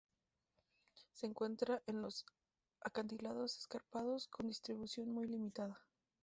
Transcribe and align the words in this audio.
Se 1.13 1.27
encuentra 1.27 1.83
en 1.85 2.01
los 2.01 2.25
acantilados 2.81 3.59
escarpados, 3.59 4.27
con 4.29 4.47
distribución 4.47 5.11
muy 5.13 5.27
limitada. 5.27 5.79